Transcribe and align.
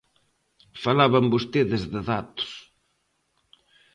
Falaban 0.83 1.25
vostedes 1.33 1.83
de 1.93 2.01
datos. 2.11 2.51